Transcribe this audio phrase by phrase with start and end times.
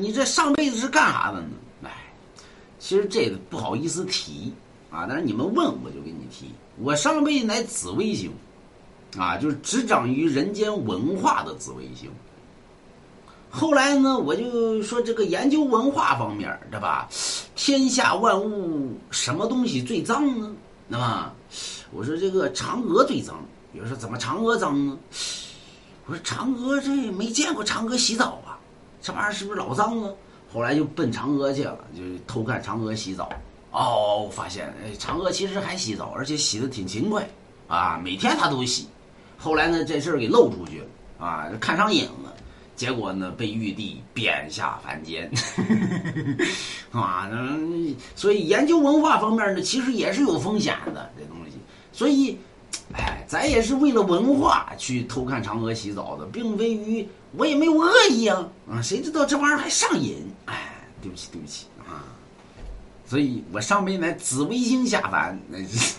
[0.00, 1.48] 你这上辈子是干啥的呢？
[1.84, 1.90] 哎，
[2.78, 4.52] 其实这个不好意思提
[4.90, 6.50] 啊，但是你们问我就给你提。
[6.78, 8.32] 我上辈子乃紫微星，
[9.16, 12.10] 啊，就是执掌于人间文化的紫微星。
[13.50, 17.08] 后来呢，我就说这个研究文化方面，对吧？
[17.54, 20.50] 天下万物什么东西最脏呢？
[20.88, 21.32] 那么，
[21.90, 23.36] 我说这个嫦娥最脏。
[23.74, 24.98] 有人说怎么嫦娥脏呢？
[26.06, 28.58] 我说嫦娥这没见过嫦娥洗澡啊，
[29.02, 30.14] 这玩意儿是不是老脏了？
[30.52, 33.30] 后来就奔嫦娥去了，就偷看嫦娥洗澡。
[33.72, 37.28] 哦，发现哎，嫦娥其实还洗澡，而且洗的挺勤快
[37.68, 38.86] 啊，每天她都洗。
[39.36, 40.86] 后来呢，这事儿给露出去了
[41.18, 42.32] 啊，看上瘾了。
[42.74, 45.30] 结果呢，被玉帝贬下凡间，
[46.90, 47.30] 啊，
[48.16, 51.58] 所以研究文化方面呢，其实也是有风险的这东西。
[51.92, 52.38] 所以，
[53.32, 60.18] 咱也是为了文化去偷看嫦娥洗澡的，并非于我也没有恶意啊，啊，谁知道这玩意儿还上瘾？
[60.44, 62.04] 哎，对不起，对不起啊。
[63.06, 65.94] 所以我上辈子紫微星下凡，那是。